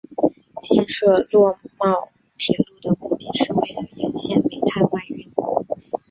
[0.63, 5.31] 建设洛茂铁路的目的是为了沿线煤炭外运。